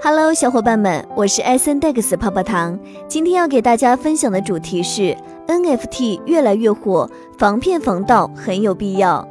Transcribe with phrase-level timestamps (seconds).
[0.00, 2.78] Hello，小伙伴们，我是 S N Dex 泡泡糖。
[3.08, 5.16] 今天要给大家分享的主题是
[5.48, 9.26] NFT 越来越火，防骗防盗很有必要。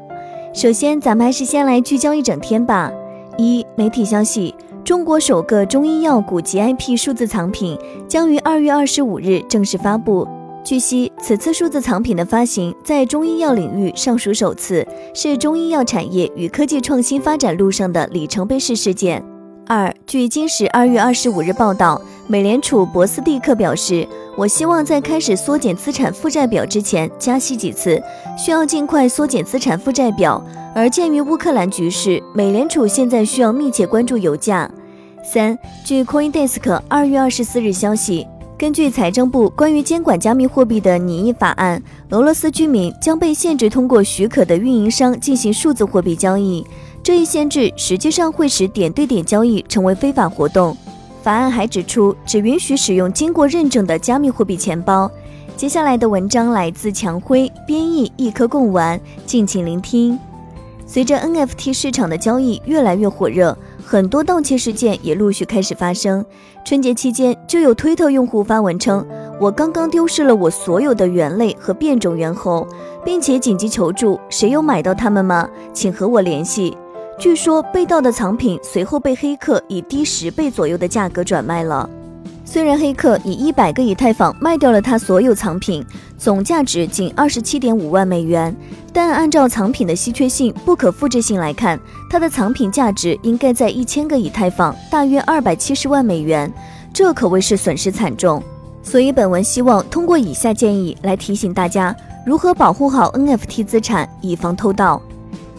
[0.53, 2.91] 首先，咱们还是先来聚焦一整天吧。
[3.37, 4.53] 一、媒体消息：
[4.83, 10.27] 中国首个中医药古籍 IP 数字藏品将于二月二十五日正式发布。
[10.65, 19.23] 据悉，此次数字藏品的发行在中医药领域尚属首次，是中医药产业与科技创新发展路上的里程碑式事件。
[19.69, 28.01] 二，据今时二月二十五日报道，美联储博斯蒂克表示，我希望在开始缩减资产负债表之前加息几次，
[28.37, 30.41] 需要尽快缩减资产负债表。
[30.73, 34.71] 而鉴于乌克兰局势，美联储现在需要密切关注油价。
[35.21, 38.25] 三，据 CoinDesk 二月二十四日消息，
[38.57, 46.65] 根据财政部关于监管加密货币的拟议法案，俄罗斯居民将被限制通过许可的运营商进行数字货币交易。
[47.07, 50.75] 这一限制实际上会使点对点交易成为非法活动。
[51.21, 55.09] 法案还指出，只允许使用经过认证的加密货币钱包。
[55.55, 60.19] 接下来的文章来自强辉，编译一颗贡丸，敬请聆听。
[60.85, 66.25] 随着 NFT 市场的交易越来越火热，很多盗窃事件也陆续开始发生。
[66.65, 69.07] 春节期间，就有推特用户发文称
[69.39, 72.67] ：“我刚刚丢失了我所有的猿类和变种猿猴，
[73.05, 75.47] 并且紧急求助，谁有买到它们吗？
[75.71, 76.77] 请和我联系。”
[77.19, 81.89] 据说被盗的藏品随后被黑客以低十倍左右的价格转卖了。
[82.45, 85.83] 虽然黑客以一百个以太坊卖掉了他所有藏品，
[86.17, 88.55] 总价值仅二十七点五万美元，
[88.93, 91.77] 但按照藏品的稀缺性、不可复制性来看，
[92.09, 96.51] 他的藏品价值应该在一千个以太坊，大约二百七十万美元，
[96.93, 98.41] 这可谓是损失惨重。
[98.83, 101.93] 所以本文希望通过以下建议来提醒大家
[102.25, 105.01] 如何保护好 NFT 资产，以防偷盗。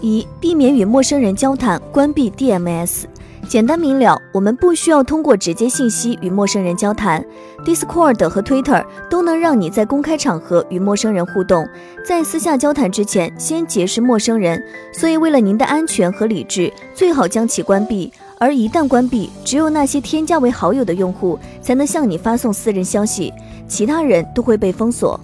[0.00, 3.04] 一、避免与陌生人交谈，关闭 DMS。
[3.48, 7.24] 简单明了，我们不需要通过直接信息与陌生人交谈。
[7.64, 11.66] Discord 和 Twitter 都能让你在公开场合与陌生人互动，
[12.04, 14.62] 在私下交谈之前先结识陌生人。
[14.92, 18.12] 所以，为了您的安全和理智，最好将其关闭。
[18.38, 23.32] 而一旦关闭，只有那些添加为好友的用户才能向你发送私人消息，
[23.66, 25.18] 其他人都会被封锁。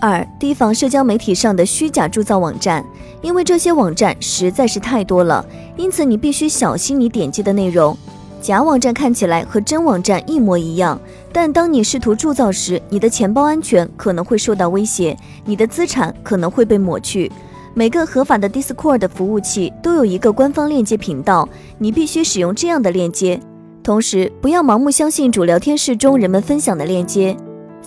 [0.00, 2.84] 二、提防社交媒体上的虚假铸造网站，
[3.22, 5.44] 因为这些网站实在是太多了，
[5.76, 7.96] 因此你必须小心你点击的内容。
[8.40, 11.00] 假网站看起来和真网站一模一样，
[11.32, 17.32] 但当你试图铸造时，你的钱包安全可能会受到威胁，你的资产可能会被抹去。
[17.74, 23.40] 每个合法的 Discord 服务器都有一个官方链接频道，你必须使用这样的链接。
[23.82, 27.36] 同时，不要盲目相信主聊天室中人们分享的链接。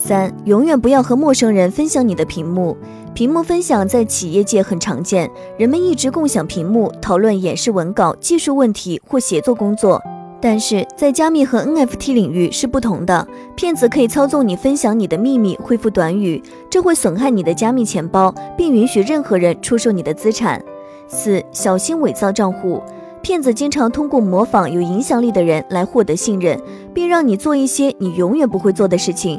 [0.01, 2.75] 三，永远不要和陌生人分享你的屏幕。
[3.13, 10.01] 屏幕分享在企业界很常见，人们一直共享屏幕，讨论演示文稿、技术问题或协作工作。
[10.39, 13.27] 但是在加密和 NFT 领域是不同的，
[13.57, 20.63] 骗子可以操纵你分享你的秘密，恢复短语，这会损害你的加密钱包，并允许任何人出售你的资产。
[21.09, 22.81] 四，小心伪造账户。
[23.21, 26.57] 骗子经常通过模仿有影响力的人来获得信任，
[26.93, 29.37] 并让你做一些你永远不会做的事情。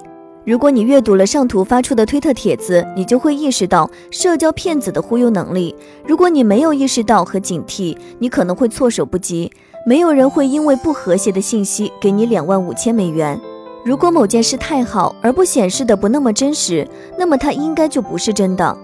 [0.50, 5.72] 如果你阅读了上图发出的推特帖子，你就会意识到社交骗子的忽悠能力。
[6.04, 9.48] 如果你没有意识到和警惕，你可能会措手不及。
[9.86, 13.40] 没有人会因为不和谐的信息给你两万五千美元。
[13.84, 16.84] 如果某件事太好而不显示的不那么真实，
[17.16, 18.76] 那么它应该就不是真的。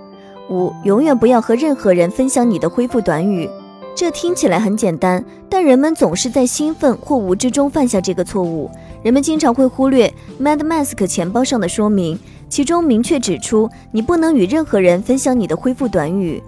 [0.48, 3.50] 五，永远不要和任何人分享你的恢复短语。
[3.92, 8.70] 这听起来很简单，但人们总是在兴奋或无知中犯下这个错误。
[9.02, 12.18] 人们经常会忽略 MadMask 钱包上的说明，
[12.48, 16.42] 其中明确指出你不能与任何人分享你的恢复短语。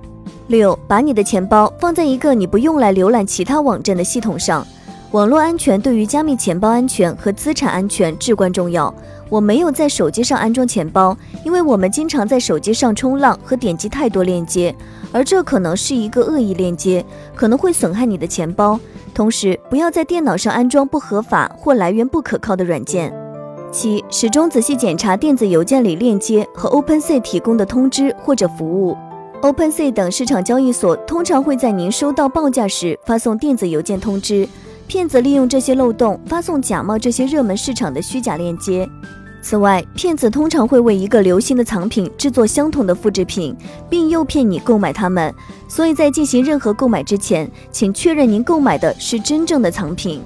[0.49, 4.67] 六，把你的钱包放在一个你不用来浏览其他网站的系统上。
[5.13, 8.93] 网络安全对于加密钱包安全和资产安全至关重要。
[9.31, 14.75] 我没有在手机上安装钱包，因为我们经常在手机上冲浪和点击太多链接，
[15.11, 17.03] 而这可能是一个恶意链接，
[17.35, 18.79] 可能会损害你的钱包。
[19.15, 23.11] 同时，不要在电脑上安装不合法或来源不可靠的软件。
[23.73, 28.95] 七，始终仔细检查电子邮件里链接和 OpenSea 提供的通知或者服务。
[29.41, 34.47] OpenSea 等市场交易所通常会在您收到报价时发送电子邮件通知。
[34.89, 38.89] 骗子利用这些漏洞发送假冒这些热门市场的虚假链接。
[39.43, 43.55] 此外，骗子通常会为一个流行的藏品制作相同的复制品，
[43.91, 45.33] 并诱骗你购买它们。
[45.69, 50.23] 所以在进行任何购买之前，请确认您购买的是真正的藏品。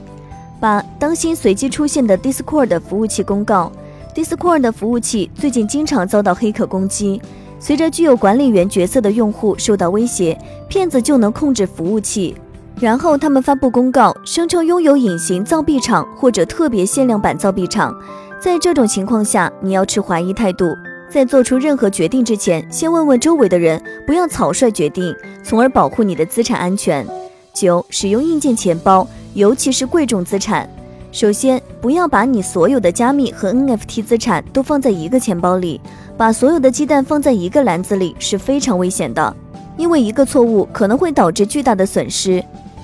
[0.61, 3.70] 八、当心随机出现的 Discord 服务器公告。
[4.14, 7.20] Discord 服务器最近经常遭到黑客攻击。
[7.59, 10.38] 随着具有管理员角色的用户受到威胁，
[10.69, 12.37] 骗子就能控制服务器。
[12.81, 17.95] 然后他们发布公告，声称拥有隐形造币厂或者特别限量版造币厂。
[18.41, 20.77] 在这种情况下，你要持怀疑态度，
[21.09, 25.15] 在做出任何决定之前，先问问周围的人，不要草率决定，
[25.45, 27.07] 从而保护你的资产安全。
[27.55, 30.69] 九、使用硬件钱包，尤其是贵重资产。
[31.13, 35.81] 首先，不要把你所有的加密和 NFT 资产都放在一个钱包里，
[36.17, 39.37] 把所有的鸡蛋放在一个篮子里是非常危险的，
[39.77, 42.43] 因为一个错误可能会导致巨大的损失。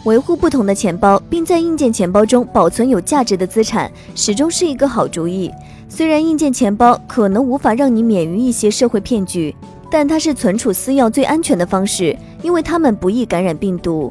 [0.09, 5.53] 维护不同的钱包，并在硬件钱包中保存有价值的资产，始终是一个好主意。
[5.87, 9.55] 虽然硬件钱包可能无法让你免于一些社会骗局，
[9.91, 14.11] 但它是存储私钥最安全的方式，因为它们不易感染病毒。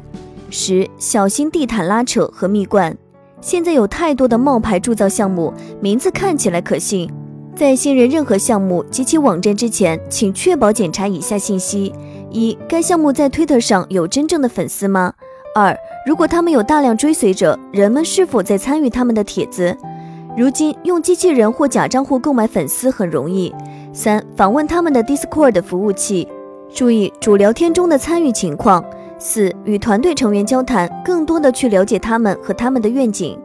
[0.50, 2.96] 十、小心地毯拉扯和蜜罐。
[3.40, 7.10] 现在有太多的冒牌铸造项目，名字看起来可信。
[7.56, 11.92] 在信任任何项目及其网站之前，请确保检查以下信息：
[12.30, 15.12] 一、该项目在推特上有真正的粉丝吗？
[15.54, 15.76] 二、
[16.08, 19.76] 如果他们有大量追随者，人们是否在参与他们的帖子？
[20.38, 23.54] 如今用机器人或假账户购买粉丝很容易。
[23.92, 26.26] 三、访问他们的 Discord 服务器，
[26.72, 28.82] 注意主聊天中的参与情况。
[29.18, 33.38] 四、与团队成员交谈，更多的去了解他们和他们的愿景。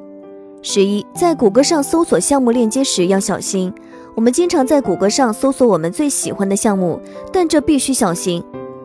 [0.62, 3.74] 十一、在谷歌上搜索项目链接时要小心。
[4.16, 8.42] 我们经常在谷歌上搜索我们最喜欢的项目，但这必须小心。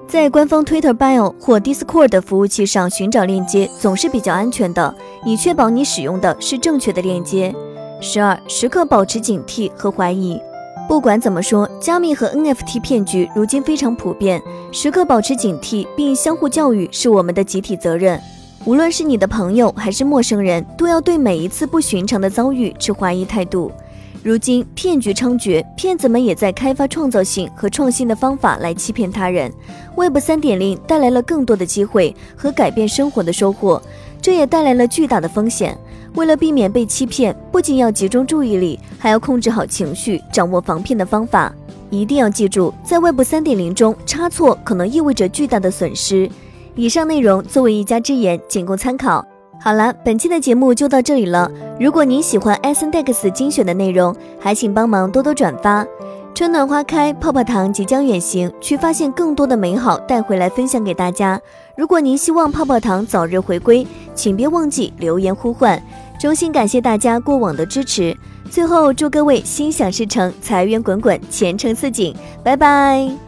[0.09, 7.55] 在官方 Twitter Bio 或 Discord 的服务器上寻找链接总是比较安全的，以确保你使用的是正确的链接。
[8.01, 10.41] 十二、时刻保持警惕和怀疑。
[10.89, 18.19] 不管怎么说，加密和 NFT 骗局如今非常普遍，时刻保持警惕并相互教育是我们的集体责任。
[18.65, 23.71] 无论是你的朋友还是陌生人，都要对每一次不寻常的遭遇持怀疑态度。
[24.23, 29.51] 如今骗局猖獗，骗子们也在开发创造性和创新的方法来欺骗他人。
[29.97, 33.81] Web 3.0带来了更多的机会和改变生活的收获，
[34.21, 35.79] 这也带来了巨大的风险。
[36.15, 41.55] 为了避免被欺骗，不仅要集中注意力，还要控制好情绪，掌握防骗的方法。
[41.91, 46.29] 一定要记住，在 Web 3.0中，差错可能意味着巨大的损失。
[46.75, 49.25] 以上内容作为一家之言，仅供参考。
[49.61, 51.51] 好了，本期的节目就到这里了。
[51.79, 55.87] 如果您喜欢 s n d e x 精选的内容，还请帮忙多多转发。
[56.35, 61.41] 春暖花开，泡泡糖即将远行，去发现更多的美好，带回来分享给大家。
[61.77, 63.85] 如果您希望泡泡糖早日回归，
[64.15, 65.83] 请别忘记留言呼唤。
[66.21, 68.17] 衷心感谢大家过往的支持。
[68.49, 72.15] 最后，祝各位心想事成，财源滚滚，前程似锦。
[72.45, 73.19] 拜拜。